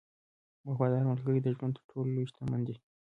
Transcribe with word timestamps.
•وفادار 0.67 1.03
ملګری 1.11 1.39
د 1.43 1.47
ژوند 1.55 1.73
تر 1.77 1.83
ټولو 1.89 2.09
لوی 2.15 2.25
شتمنۍ 2.29 2.63
ده. 2.67 2.75